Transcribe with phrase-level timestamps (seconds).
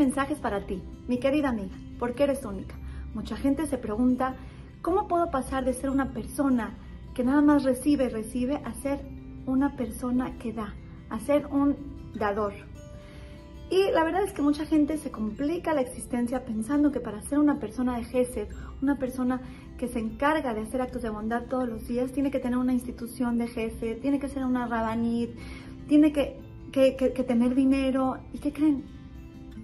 [0.00, 2.74] mensaje es para ti, mi querida amiga, porque eres única.
[3.12, 4.34] Mucha gente se pregunta,
[4.80, 6.70] ¿cómo puedo pasar de ser una persona
[7.12, 8.98] que nada más recibe recibe a ser
[9.44, 10.74] una persona que da,
[11.10, 11.76] a ser un
[12.14, 12.54] dador?
[13.68, 17.38] Y la verdad es que mucha gente se complica la existencia pensando que para ser
[17.38, 18.48] una persona de Gesed,
[18.80, 19.42] una persona
[19.76, 22.72] que se encarga de hacer actos de bondad todos los días, tiene que tener una
[22.72, 25.30] institución de Gesed, tiene que ser una rabanit,
[25.88, 26.40] tiene que,
[26.72, 28.16] que, que tener dinero.
[28.32, 28.99] ¿Y qué creen?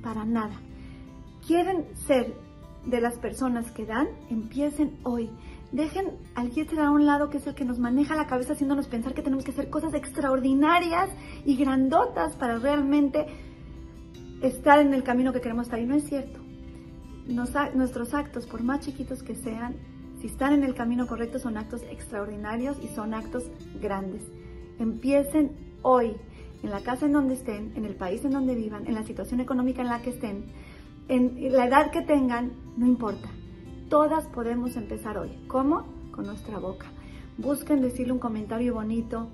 [0.03, 0.55] Para nada.
[1.47, 2.35] ¿Quieren ser
[2.85, 4.09] de las personas que dan?
[4.31, 5.31] Empiecen hoy.
[5.73, 8.87] Dejen al Yetzer a un lado, que es el que nos maneja la cabeza, haciéndonos
[8.87, 11.11] pensar que tenemos que hacer cosas extraordinarias
[11.45, 13.27] y grandotas para realmente
[14.43, 15.81] estar en el camino que queremos estar.
[15.81, 16.41] Y no es cierto.
[17.27, 19.75] Nuestros actos, por más chiquitos que sean,
[20.21, 23.45] si están en el camino correcto, son actos extraordinarios y son actos
[23.81, 24.23] grandes.
[24.79, 25.51] Empiecen
[25.83, 26.17] hoy,
[26.63, 29.41] en la casa en donde estén, en el país en donde vivan, en la situación
[29.41, 30.47] económica en la que estén,
[31.09, 33.29] en la edad que tengan, no importa.
[33.89, 35.31] Todas podemos empezar hoy.
[35.47, 35.87] ¿Cómo?
[36.11, 36.87] Con nuestra boca.
[37.39, 39.29] Busquen decirle un comentario bonito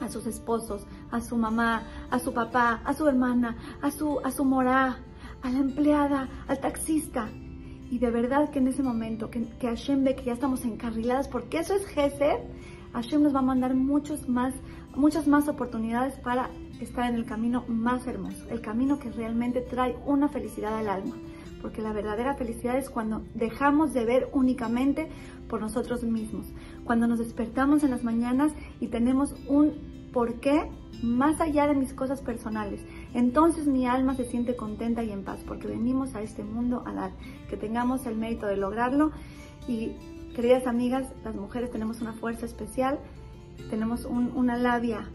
[0.00, 4.30] a sus esposos, a su mamá, a su papá, a su hermana, a su, a
[4.30, 4.98] su morá,
[5.42, 7.28] a la empleada, al taxista.
[7.90, 11.28] Y de verdad que en ese momento que, que Hashem ve que ya estamos encarriladas,
[11.28, 12.38] porque eso es Gesed,
[12.92, 14.54] Hashem nos va a mandar muchos más,
[14.94, 19.96] muchas más oportunidades para estar en el camino más hermoso, el camino que realmente trae
[20.06, 21.16] una felicidad al alma.
[21.60, 25.08] Porque la verdadera felicidad es cuando dejamos de ver únicamente
[25.48, 26.46] por nosotros mismos,
[26.84, 30.68] cuando nos despertamos en las mañanas y tenemos un porqué
[31.02, 32.80] más allá de mis cosas personales.
[33.14, 36.92] Entonces mi alma se siente contenta y en paz porque venimos a este mundo a
[36.92, 37.12] dar,
[37.48, 39.10] que tengamos el mérito de lograrlo
[39.66, 39.92] y
[40.34, 42.98] queridas amigas, las mujeres tenemos una fuerza especial,
[43.70, 45.08] tenemos una labia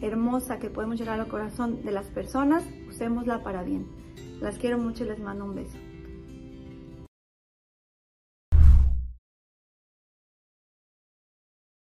[0.00, 3.86] hermosa que podemos llegar al corazón de las personas, usémosla para bien.
[4.40, 5.76] Las quiero mucho y les mando un beso.